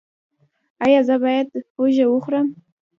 ایا 0.85 1.01
زه 1.07 1.15
باید 1.23 1.47
هوږه 1.75 2.05
وخورم؟ 2.07 2.47